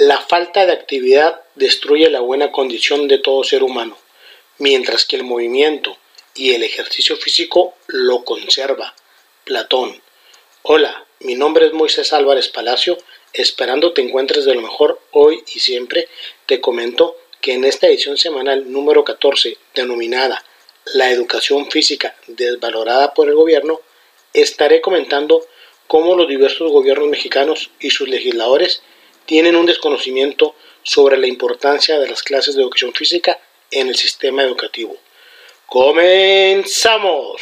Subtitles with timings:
[0.00, 3.96] La falta de actividad destruye la buena condición de todo ser humano,
[4.58, 5.96] mientras que el movimiento
[6.34, 8.92] y el ejercicio físico lo conserva.
[9.44, 10.02] Platón.
[10.62, 12.98] Hola, mi nombre es Moisés Álvarez Palacio,
[13.32, 16.08] esperando te encuentres de lo mejor hoy y siempre,
[16.46, 20.44] te comento que en esta edición semanal número 14, denominada
[20.86, 23.80] La educación física desvalorada por el gobierno,
[24.32, 25.46] estaré comentando
[25.86, 28.82] cómo los diversos gobiernos mexicanos y sus legisladores
[29.26, 33.38] tienen un desconocimiento sobre la importancia de las clases de educación física
[33.70, 34.96] en el sistema educativo.
[35.66, 37.40] ¡Comenzamos!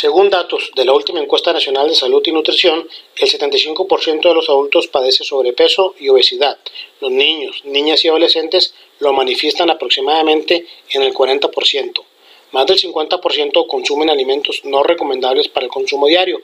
[0.00, 4.48] Según datos de la última encuesta nacional de salud y nutrición, el 75% de los
[4.48, 6.56] adultos padece sobrepeso y obesidad.
[7.00, 12.04] Los niños, niñas y adolescentes lo manifiestan aproximadamente en el 40%.
[12.52, 16.40] Más del 50% consumen alimentos no recomendables para el consumo diario.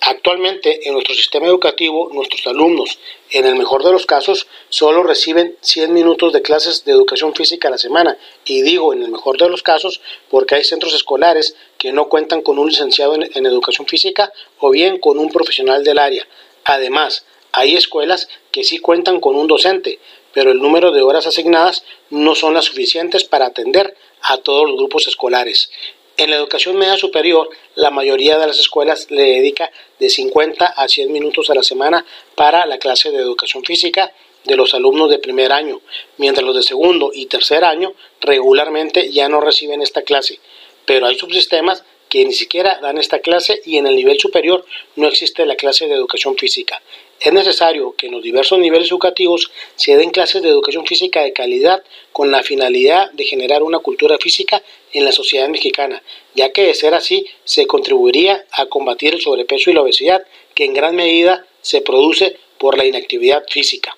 [0.00, 2.98] Actualmente en nuestro sistema educativo nuestros alumnos,
[3.30, 7.68] en el mejor de los casos, solo reciben 100 minutos de clases de educación física
[7.68, 8.16] a la semana.
[8.44, 12.42] Y digo en el mejor de los casos porque hay centros escolares que no cuentan
[12.42, 16.26] con un licenciado en, en educación física o bien con un profesional del área.
[16.64, 19.98] Además, hay escuelas que sí cuentan con un docente,
[20.32, 24.76] pero el número de horas asignadas no son las suficientes para atender a todos los
[24.76, 25.70] grupos escolares.
[26.18, 30.88] En la educación media superior, la mayoría de las escuelas le dedica de 50 a
[30.88, 35.18] 100 minutos a la semana para la clase de educación física de los alumnos de
[35.18, 35.82] primer año,
[36.16, 40.40] mientras los de segundo y tercer año regularmente ya no reciben esta clase.
[40.86, 45.08] Pero hay subsistemas que ni siquiera dan esta clase y en el nivel superior no
[45.08, 46.80] existe la clase de educación física.
[47.20, 51.32] Es necesario que en los diversos niveles educativos se den clases de educación física de
[51.32, 51.82] calidad
[52.12, 54.62] con la finalidad de generar una cultura física
[54.92, 56.02] en la sociedad mexicana,
[56.34, 60.64] ya que de ser así se contribuiría a combatir el sobrepeso y la obesidad que
[60.64, 63.96] en gran medida se produce por la inactividad física.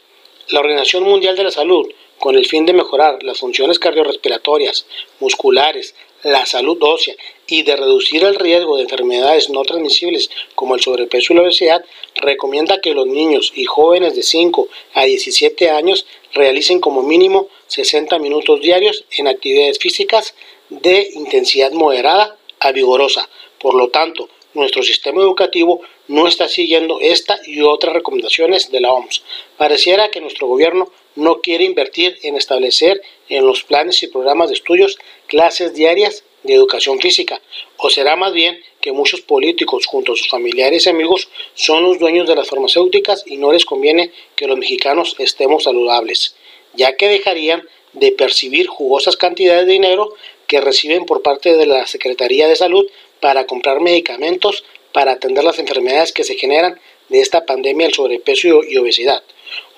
[0.49, 1.87] La Organización Mundial de la Salud,
[2.19, 4.87] con el fin de mejorar las funciones cardiorrespiratorias,
[5.21, 7.15] musculares, la salud ósea
[7.47, 11.85] y de reducir el riesgo de enfermedades no transmisibles como el sobrepeso y la obesidad,
[12.17, 18.19] recomienda que los niños y jóvenes de 5 a 17 años realicen como mínimo 60
[18.19, 20.35] minutos diarios en actividades físicas
[20.69, 23.29] de intensidad moderada a vigorosa.
[23.59, 28.93] Por lo tanto, nuestro sistema educativo no está siguiendo esta y otras recomendaciones de la
[28.93, 29.23] OMS.
[29.57, 34.55] Pareciera que nuestro gobierno no quiere invertir en establecer en los planes y programas de
[34.55, 37.43] estudios clases diarias de educación física,
[37.77, 41.99] o será más bien que muchos políticos junto a sus familiares y amigos son los
[41.99, 46.37] dueños de las farmacéuticas y no les conviene que los mexicanos estemos saludables,
[46.75, 50.15] ya que dejarían de percibir jugosas cantidades de dinero
[50.47, 52.87] que reciben por parte de la Secretaría de Salud
[53.19, 54.63] para comprar medicamentos
[54.93, 59.25] para atender las enfermedades que se generan de esta pandemia del sobrepeso y obesidad.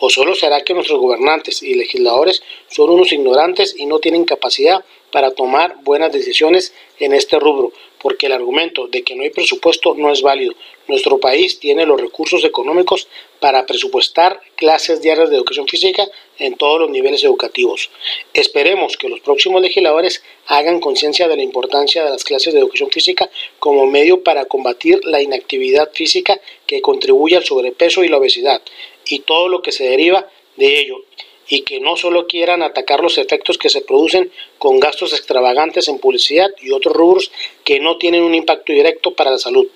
[0.03, 4.83] ¿O solo será que nuestros gobernantes y legisladores son unos ignorantes y no tienen capacidad
[5.13, 7.71] para tomar buenas decisiones en este rubro?
[7.99, 10.55] Porque el argumento de que no hay presupuesto no es válido.
[10.89, 13.09] Nuestro país tiene los recursos económicos
[13.41, 16.09] para presupuestar clases diarias de educación física
[16.39, 17.91] en todos los niveles educativos.
[18.33, 22.91] Esperemos que los próximos legisladores hagan conciencia de la importancia de las clases de educación
[22.91, 23.29] física
[23.59, 28.63] como medio para combatir la inactividad física que contribuye al sobrepeso y la obesidad
[29.11, 31.05] y todo lo que se deriva de ello,
[31.49, 35.99] y que no solo quieran atacar los efectos que se producen con gastos extravagantes en
[35.99, 37.33] publicidad y otros rubros
[37.65, 39.67] que no tienen un impacto directo para la salud.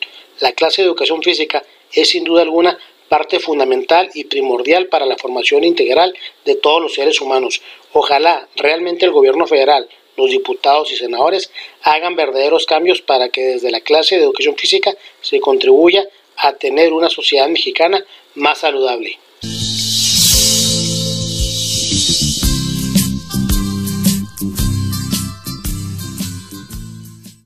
[0.41, 2.79] La clase de educación física es sin duda alguna
[3.09, 7.61] parte fundamental y primordial para la formación integral de todos los seres humanos.
[7.93, 11.51] Ojalá realmente el gobierno federal, los diputados y senadores
[11.83, 16.93] hagan verdaderos cambios para que desde la clase de educación física se contribuya a tener
[16.93, 19.19] una sociedad mexicana más saludable.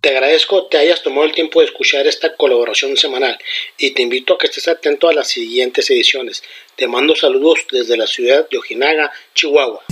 [0.00, 3.37] Te agradezco te hayas tomado el tiempo de escuchar esta colaboración semanal
[3.77, 6.45] y te invito a que estés atento a las siguientes ediciones.
[6.77, 9.83] Te mando saludos desde la ciudad de Ojinaga, Chihuahua.